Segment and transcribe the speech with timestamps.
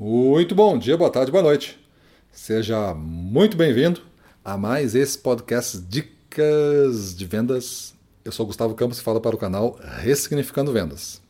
[0.00, 1.76] Muito bom dia, boa tarde, boa noite.
[2.30, 4.00] Seja muito bem-vindo
[4.44, 7.96] a mais esse podcast Dicas de Vendas.
[8.24, 11.20] Eu sou Gustavo Campos e falo para o canal Ressignificando Vendas.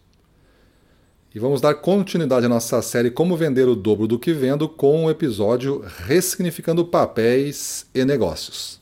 [1.34, 5.06] E vamos dar continuidade à nossa série Como Vender o Dobro do que Vendo com
[5.06, 8.77] o episódio Ressignificando Papéis e Negócios.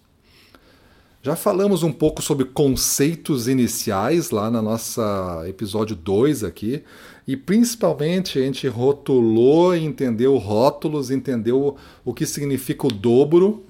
[1.27, 6.84] Já falamos um pouco sobre conceitos iniciais lá na nossa episódio 2 aqui,
[7.26, 13.64] e principalmente a gente rotulou, entendeu rótulos, entendeu o que significa o dobro,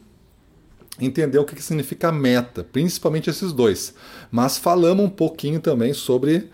[1.01, 3.95] entendeu o que significa meta, principalmente esses dois.
[4.31, 6.51] Mas falamos um pouquinho também sobre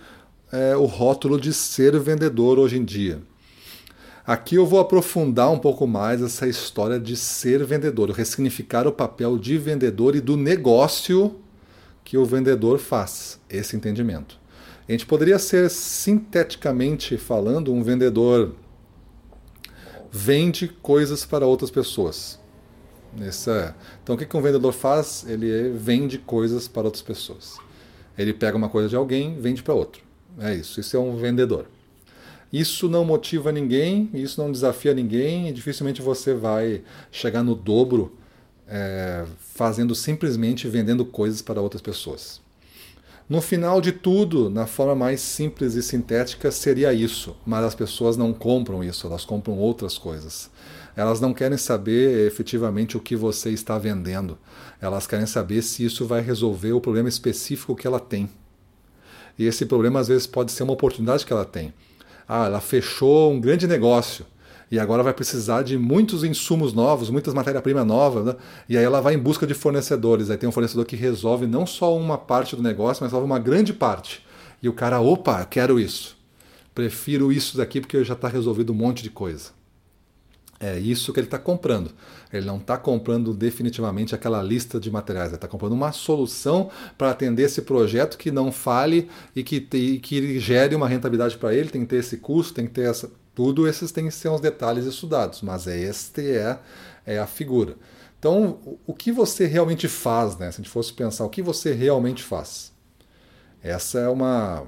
[0.53, 3.21] é, o rótulo de ser vendedor hoje em dia.
[4.25, 9.37] Aqui eu vou aprofundar um pouco mais essa história de ser vendedor, ressignificar o papel
[9.37, 11.37] de vendedor e do negócio
[12.05, 14.39] que o vendedor faz, esse entendimento.
[14.89, 18.55] A gente poderia ser, sinteticamente falando, um vendedor
[20.11, 22.39] vende coisas para outras pessoas.
[23.21, 25.25] Essa, então, o que um vendedor faz?
[25.27, 27.57] Ele vende coisas para outras pessoas.
[28.17, 30.03] Ele pega uma coisa de alguém, vende para outro.
[30.39, 30.79] É isso.
[30.79, 31.67] Isso é um vendedor.
[32.53, 38.15] Isso não motiva ninguém, isso não desafia ninguém, e dificilmente você vai chegar no dobro
[38.69, 42.43] é, fazendo simplesmente vendendo coisas para outras pessoas.
[43.29, 48.17] No final de tudo, na forma mais simples e sintética, seria isso, mas as pessoas
[48.17, 50.51] não compram isso, elas compram outras coisas.
[50.95, 54.37] Elas não querem saber efetivamente o que você está vendendo,
[54.79, 58.29] elas querem saber se isso vai resolver o problema específico que ela tem.
[59.39, 61.73] E esse problema às vezes pode ser uma oportunidade que ela tem.
[62.35, 64.25] Ah, ela fechou um grande negócio
[64.71, 68.37] e agora vai precisar de muitos insumos novos, muitas matérias-primas novas, né?
[68.67, 70.31] e aí ela vai em busca de fornecedores.
[70.31, 73.39] Aí tem um fornecedor que resolve não só uma parte do negócio, mas resolve uma
[73.39, 74.25] grande parte.
[74.63, 76.17] E o cara, opa, quero isso.
[76.75, 79.51] Prefiro isso daqui porque já está resolvido um monte de coisa.
[80.63, 81.91] É isso que ele está comprando.
[82.33, 87.11] Ele não está comprando definitivamente aquela lista de materiais, ele está comprando uma solução para
[87.11, 91.69] atender esse projeto que não fale e que, e que gere uma rentabilidade para ele.
[91.69, 93.11] Tem que ter esse custo, tem que ter essa.
[93.35, 96.61] Tudo esses têm que ser uns detalhes estudados, mas este é,
[97.05, 97.75] é a figura.
[98.17, 100.49] Então, o que você realmente faz, né?
[100.53, 102.73] Se a gente fosse pensar, o que você realmente faz?
[103.61, 104.65] Essa é uma,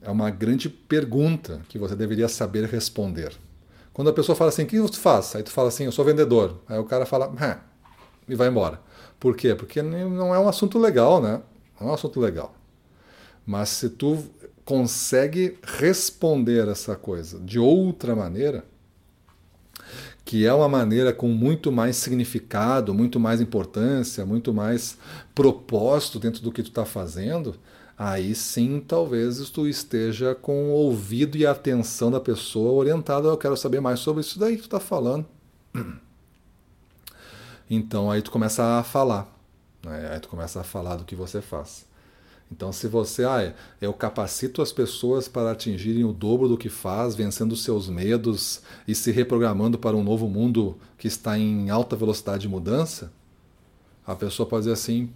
[0.00, 3.36] é uma grande pergunta que você deveria saber responder.
[3.92, 5.34] Quando a pessoa fala assim, o que você faz?
[5.36, 6.60] Aí tu fala assim, eu sou vendedor.
[6.68, 7.32] Aí o cara fala,
[8.28, 8.80] e vai embora.
[9.18, 9.54] Por quê?
[9.54, 11.42] Porque não é um assunto legal, né?
[11.78, 12.54] Não é um assunto legal.
[13.44, 14.18] Mas se tu
[14.64, 18.64] consegue responder essa coisa de outra maneira,
[20.30, 24.96] que é uma maneira com muito mais significado, muito mais importância, muito mais
[25.34, 27.56] propósito dentro do que tu está fazendo,
[27.98, 33.26] aí sim talvez tu esteja com o ouvido e a atenção da pessoa orientada.
[33.26, 35.26] Eu quero saber mais sobre isso daí que tu está falando.
[37.68, 39.36] Então aí tu começa a falar.
[39.84, 40.10] Né?
[40.12, 41.84] Aí tu começa a falar do que você faz.
[42.52, 47.14] Então, se você, ah, eu capacito as pessoas para atingirem o dobro do que faz,
[47.14, 52.42] vencendo seus medos e se reprogramando para um novo mundo que está em alta velocidade
[52.42, 53.12] de mudança,
[54.04, 55.10] a pessoa pode dizer assim: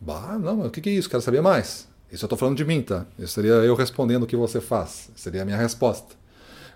[0.00, 1.10] bah, não, o que é isso?
[1.10, 1.86] Quero saber mais.
[2.10, 3.06] Isso eu estou falando de mim, tá?
[3.18, 5.10] Isso seria eu respondendo o que você faz.
[5.14, 6.14] Seria a minha resposta.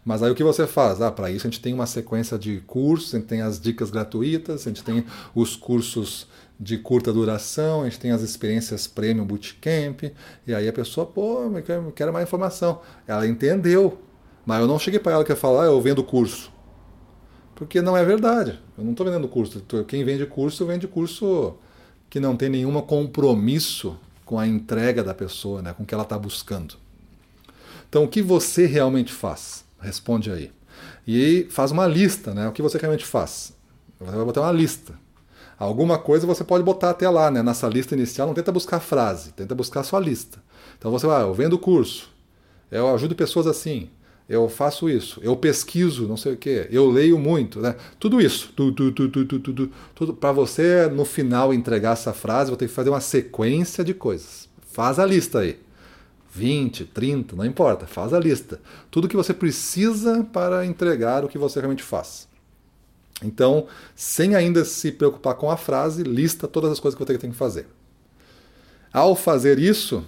[0.05, 1.03] Mas aí o que você faz?
[1.03, 3.91] Ah, para isso a gente tem uma sequência de cursos, a gente tem as dicas
[3.91, 6.28] gratuitas, a gente tem os cursos
[6.59, 10.05] de curta duração, a gente tem as experiências Premium Bootcamp,
[10.47, 12.81] e aí a pessoa, pô, eu quero mais informação.
[13.06, 13.99] Ela entendeu,
[14.44, 16.50] mas eu não cheguei para ela que falar, ah, eu vendo curso.
[17.55, 18.59] Porque não é verdade.
[18.77, 19.62] Eu não estou vendendo curso.
[19.87, 21.55] Quem vende curso, vende curso
[22.09, 26.03] que não tem nenhum compromisso com a entrega da pessoa, né, com o que ela
[26.03, 26.75] está buscando.
[27.89, 29.65] Então, o que você realmente faz?
[29.81, 30.53] Responde aí.
[31.06, 32.49] E aí faz uma lista, né?
[32.49, 33.55] O que você realmente faz?
[33.99, 34.99] Você vai botar uma lista.
[35.59, 37.43] Alguma coisa você pode botar até lá, né?
[37.43, 40.43] Nessa lista inicial, não tenta buscar frase, tenta buscar a sua lista.
[40.78, 42.11] Então você vai, ah, eu vendo curso,
[42.71, 43.89] eu ajudo pessoas assim,
[44.28, 47.77] eu faço isso, eu pesquiso, não sei o quê, eu leio muito, né?
[47.98, 50.15] Tudo isso, tudo, tudo, tudo, tudo, tudo.
[50.15, 54.48] Para você no final entregar essa frase, vou ter que fazer uma sequência de coisas.
[54.72, 55.59] Faz a lista aí.
[56.33, 58.60] 20, 30, não importa, faz a lista.
[58.91, 62.28] Tudo que você precisa para entregar o que você realmente faz.
[63.22, 67.30] Então, sem ainda se preocupar com a frase, lista todas as coisas que você tem
[67.30, 67.66] que fazer.
[68.92, 70.04] Ao fazer isso,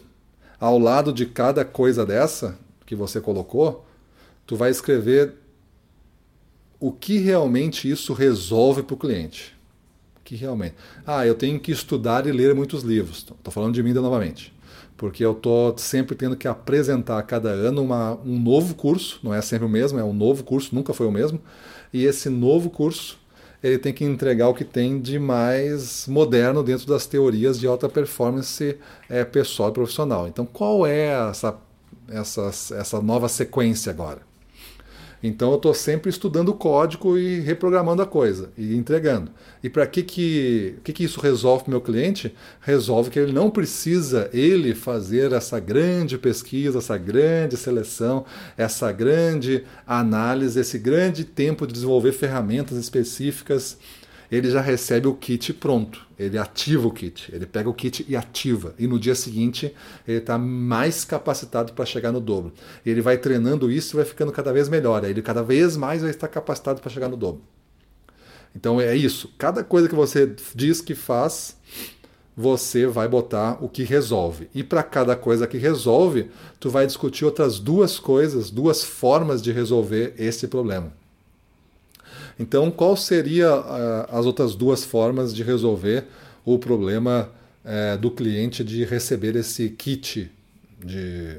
[0.61, 3.87] ao lado de cada coisa dessa que você colocou,
[4.47, 5.35] tu vai escrever
[6.81, 9.57] o que realmente isso resolve para o cliente.
[10.25, 10.75] que realmente.
[11.07, 13.19] Ah, eu tenho que estudar e ler muitos livros.
[13.19, 14.53] Estou falando de mim novamente.
[14.97, 19.41] porque eu tô sempre tendo que apresentar cada ano uma, um novo curso, não é
[19.41, 21.41] sempre o mesmo, é um novo curso, nunca foi o mesmo,
[21.93, 23.19] e esse novo curso
[23.63, 27.89] ele tem que entregar o que tem de mais moderno dentro das teorias de alta
[27.89, 30.29] performance é, pessoal e profissional.
[30.29, 31.57] Então, qual é essa,
[32.09, 34.28] essa, essa nova sequência agora?
[35.23, 39.31] Então eu estou sempre estudando o código e reprogramando a coisa e entregando.
[39.63, 42.35] E para que, que, que, que isso resolve para o meu cliente?
[42.61, 48.25] Resolve que ele não precisa ele fazer essa grande pesquisa, essa grande seleção,
[48.57, 53.77] essa grande análise, esse grande tempo de desenvolver ferramentas específicas
[54.31, 56.07] ele já recebe o kit pronto.
[56.19, 57.35] Ele ativa o kit.
[57.35, 58.75] Ele pega o kit e ativa.
[58.79, 59.75] E no dia seguinte
[60.07, 62.53] ele está mais capacitado para chegar no dobro.
[62.85, 65.05] Ele vai treinando isso e vai ficando cada vez melhor.
[65.05, 67.43] Ele cada vez mais vai estar capacitado para chegar no dobro.
[68.55, 69.33] Então é isso.
[69.39, 71.57] Cada coisa que você diz que faz,
[72.37, 74.49] você vai botar o que resolve.
[74.55, 79.53] E para cada coisa que resolve, tu vai discutir outras duas coisas, duas formas de
[79.53, 80.93] resolver esse problema.
[82.39, 86.05] Então, qual seria uh, as outras duas formas de resolver
[86.45, 87.31] o problema
[87.65, 90.31] uh, do cliente de receber esse kit
[90.79, 91.39] de,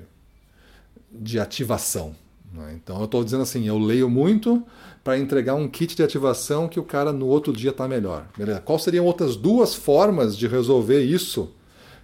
[1.12, 2.14] de ativação?
[2.54, 2.74] Né?
[2.76, 4.62] Então, eu estou dizendo assim, eu leio muito
[5.04, 8.28] para entregar um kit de ativação que o cara no outro dia está melhor.
[8.38, 8.60] Beleza?
[8.60, 11.52] Qual seriam outras duas formas de resolver isso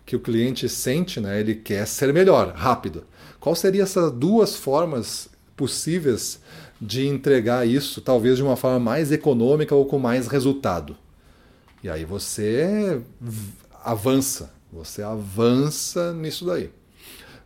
[0.05, 1.39] que o cliente sente, né?
[1.39, 3.03] Ele quer ser melhor, rápido.
[3.39, 6.39] Qual seriam essas duas formas possíveis
[6.79, 10.95] de entregar isso, talvez de uma forma mais econômica ou com mais resultado.
[11.83, 13.01] E aí você
[13.83, 16.71] avança, você avança nisso daí.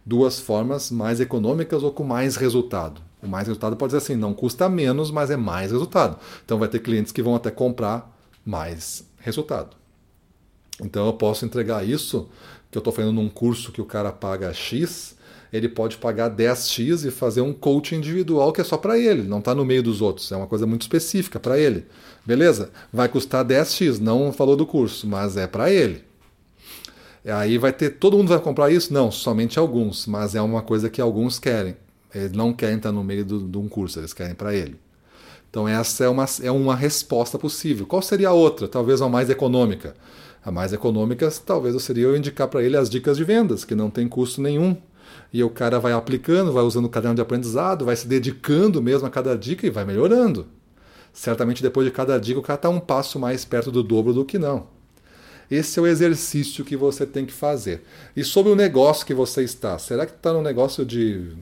[0.05, 3.01] Duas formas mais econômicas ou com mais resultado.
[3.21, 6.17] O mais resultado pode ser assim, não custa menos, mas é mais resultado.
[6.43, 9.75] Então vai ter clientes que vão até comprar mais resultado.
[10.81, 12.29] Então eu posso entregar isso,
[12.71, 15.17] que eu estou fazendo num curso que o cara paga X,
[15.51, 19.39] ele pode pagar 10x e fazer um coaching individual que é só para ele, não
[19.39, 21.85] está no meio dos outros, é uma coisa muito específica para ele.
[22.25, 22.69] Beleza?
[22.93, 26.03] Vai custar 10x, não falou do curso, mas é para ele.
[27.25, 28.93] Aí vai ter, todo mundo vai comprar isso?
[28.93, 31.75] Não, somente alguns, mas é uma coisa que alguns querem.
[32.13, 34.79] Eles não querem estar no meio de um curso, eles querem para ele.
[35.49, 37.85] Então essa é uma, é uma resposta possível.
[37.87, 38.67] Qual seria a outra?
[38.67, 39.95] Talvez uma mais econômica.
[40.45, 43.89] A mais econômica talvez seria eu indicar para ele as dicas de vendas, que não
[43.89, 44.77] tem custo nenhum
[45.31, 49.07] e o cara vai aplicando, vai usando o caderno de aprendizado, vai se dedicando mesmo
[49.07, 50.47] a cada dica e vai melhorando.
[51.13, 54.25] Certamente depois de cada dica o cara está um passo mais perto do dobro do
[54.25, 54.67] que não.
[55.49, 57.83] Esse é o exercício que você tem que fazer.
[58.15, 61.35] E sobre o negócio que você está, será que está no negócio de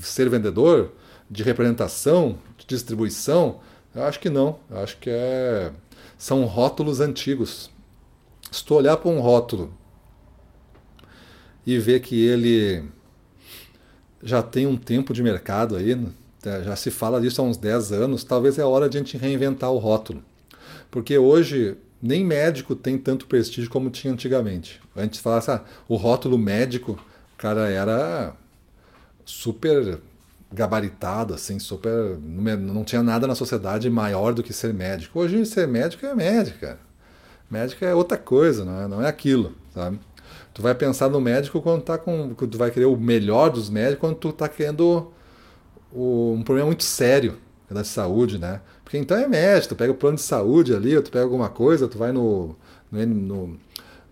[0.00, 0.92] ser vendedor,
[1.30, 3.60] de representação, de distribuição?
[3.94, 4.58] Eu acho que não.
[4.70, 5.70] Eu acho que é...
[6.16, 7.70] são rótulos antigos.
[8.50, 9.72] Se tu olhar para um rótulo
[11.66, 12.84] e ver que ele
[14.22, 16.08] já tem um tempo de mercado aí, né?
[16.44, 19.16] é, já se fala disso há uns 10 anos, talvez é hora de a gente
[19.16, 20.22] reinventar o rótulo.
[20.90, 24.80] Porque hoje nem médico tem tanto prestígio como tinha antigamente.
[24.96, 26.92] Antes falasse, ah, o rótulo médico,
[27.34, 28.34] o cara era
[29.24, 29.98] super
[30.52, 32.18] gabaritado, assim, super.
[32.18, 35.20] Não tinha nada na sociedade maior do que ser médico.
[35.20, 36.78] Hoje ser médico é médico, cara.
[37.50, 39.98] Médico é outra coisa, não é, não é aquilo, sabe?
[40.52, 42.34] Tu vai pensar no médico quando tá com.
[42.34, 45.12] Tu vai querer o melhor dos médicos quando tu tá querendo
[45.92, 47.36] o, um problema muito sério
[47.70, 48.60] da saúde, né?
[48.84, 51.48] Porque então é médico, tu pega o plano de saúde ali, ou tu pega alguma
[51.48, 52.54] coisa, tu vai no,
[52.90, 53.60] no, no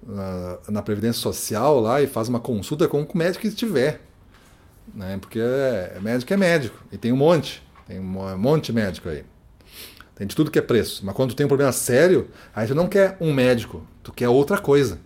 [0.07, 4.01] na, na, Previdência Social lá e faz uma consulta com o médico que tiver.
[4.95, 5.19] Né?
[5.21, 9.25] Porque é, médico é médico, e tem um monte, tem um monte de médico aí.
[10.15, 11.05] Tem de tudo que é preço.
[11.05, 14.29] Mas quando tu tem um problema sério, aí tu não quer um médico, tu quer
[14.29, 14.99] outra coisa.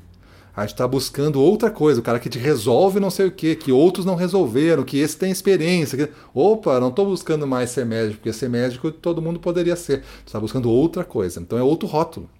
[0.56, 3.56] A gente está buscando outra coisa, o cara que te resolve não sei o que,
[3.56, 5.98] que outros não resolveram, que esse tem experiência.
[5.98, 6.12] Que...
[6.32, 10.04] Opa, não estou buscando mais ser médico, porque ser médico todo mundo poderia ser.
[10.24, 11.40] Está buscando outra coisa.
[11.40, 12.30] Então é outro rótulo.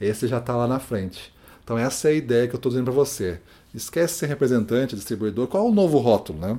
[0.00, 1.34] Esse já está lá na frente.
[1.64, 3.40] Então essa é a ideia que eu estou dizendo para você.
[3.74, 5.48] Esquece ser representante, distribuidor.
[5.48, 6.56] Qual é o novo rótulo, né?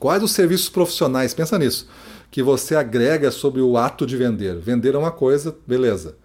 [0.00, 1.32] Quais os serviços profissionais?
[1.32, 1.88] Pensa nisso.
[2.28, 4.56] Que você agrega sobre o ato de vender.
[4.56, 6.16] Vender é uma coisa, beleza.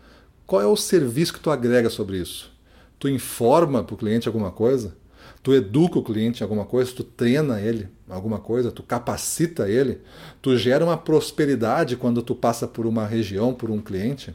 [0.48, 2.53] Qual é o serviço que tu agrega sobre isso?
[3.04, 4.96] Tu informa para o cliente alguma coisa,
[5.44, 10.00] tu educa o cliente em alguma coisa, tu treina ele alguma coisa, tu capacita ele,
[10.42, 14.34] tu gera uma prosperidade quando tu passa por uma região, por um cliente,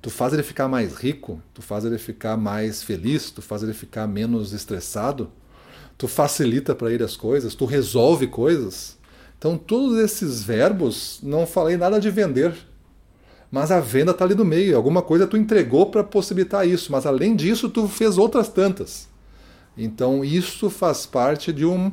[0.00, 3.74] tu faz ele ficar mais rico, tu faz ele ficar mais feliz, tu faz ele
[3.74, 5.30] ficar menos estressado,
[5.98, 8.96] tu facilita para ele as coisas, tu resolve coisas.
[9.36, 12.54] Então, todos esses verbos, não falei nada de vender,
[13.52, 14.74] mas a venda está ali no meio.
[14.74, 19.06] Alguma coisa tu entregou para possibilitar isso, mas além disso tu fez outras tantas.
[19.76, 21.92] Então, isso faz parte de, um,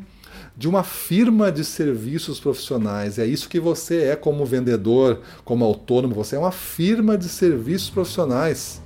[0.56, 3.20] de uma firma de serviços profissionais.
[3.20, 6.16] É isso que você é como vendedor, como autônomo.
[6.16, 8.82] Você é uma firma de serviços profissionais.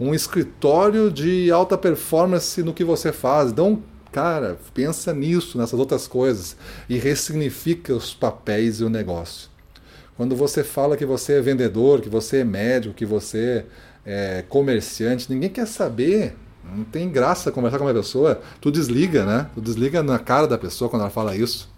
[0.00, 3.50] Um escritório de alta performance no que você faz.
[3.50, 6.56] Então, cara, pensa nisso, nessas outras coisas.
[6.88, 9.55] E ressignifica os papéis e o negócio.
[10.16, 13.66] Quando você fala que você é vendedor, que você é médico, que você
[14.04, 16.36] é comerciante, ninguém quer saber
[16.74, 18.40] não tem graça conversar com uma pessoa.
[18.60, 19.48] Tu desliga, né?
[19.54, 21.70] Tu desliga na cara da pessoa quando ela fala isso.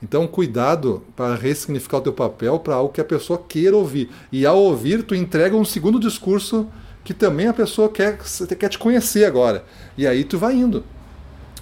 [0.00, 4.10] Então, cuidado para ressignificar o teu papel para algo que a pessoa queira ouvir.
[4.30, 6.68] E ao ouvir, tu entrega um segundo discurso
[7.02, 8.18] que também a pessoa quer,
[8.58, 9.64] quer te conhecer agora.
[9.96, 10.84] E aí tu vai indo.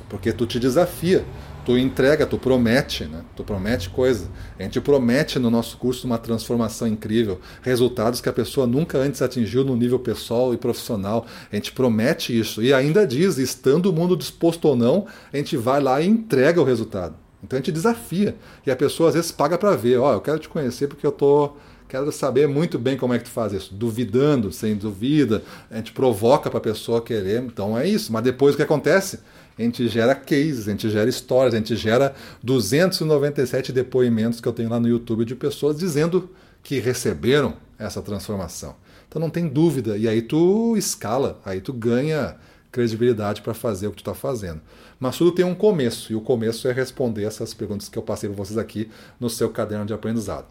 [0.09, 1.25] Porque tu te desafia
[1.67, 3.25] tu entrega, tu promete, né?
[3.35, 4.29] Tu promete coisa.
[4.57, 9.21] A gente promete no nosso curso uma transformação incrível, resultados que a pessoa nunca antes
[9.21, 11.27] atingiu no nível pessoal e profissional.
[11.51, 15.57] A gente promete isso e ainda diz, estando o mundo disposto ou não, a gente
[15.57, 17.17] vai lá e entrega o resultado.
[17.43, 20.21] Então a gente desafia e a pessoa às vezes paga para ver, ó, oh, eu
[20.21, 21.53] quero te conhecer porque eu tô
[21.89, 25.93] quero saber muito bem como é que tu faz isso, duvidando, sem dúvida, a gente
[25.93, 28.13] provoca para a pessoa querer, então é isso.
[28.13, 29.21] Mas depois o que acontece?
[29.59, 34.53] A gente gera cases, a gente gera histórias, a gente gera 297 depoimentos que eu
[34.53, 36.31] tenho lá no YouTube de pessoas dizendo
[36.63, 38.77] que receberam essa transformação.
[39.09, 42.37] Então não tem dúvida, e aí tu escala, aí tu ganha
[42.71, 44.61] credibilidade para fazer o que tu está fazendo.
[45.01, 48.29] Mas tudo tem um começo, e o começo é responder essas perguntas que eu passei
[48.29, 50.47] para vocês aqui no seu caderno de aprendizado.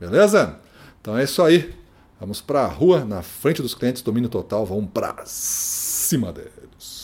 [0.00, 0.56] Beleza?
[1.00, 1.72] Então é isso aí.
[2.18, 6.97] Vamos para a rua, na frente dos clientes, domínio total, vamos para cima deles.